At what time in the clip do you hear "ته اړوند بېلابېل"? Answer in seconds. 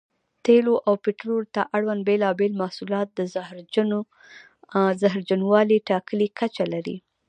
1.55-2.53